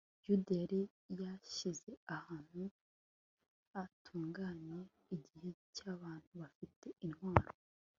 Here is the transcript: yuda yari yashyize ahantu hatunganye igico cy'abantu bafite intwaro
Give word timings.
yuda 0.27 0.53
yari 0.61 0.81
yashyize 1.19 1.91
ahantu 2.17 2.61
hatunganye 3.71 4.79
igico 5.15 5.49
cy'abantu 5.75 6.29
bafite 6.41 6.87
intwaro 7.05 7.51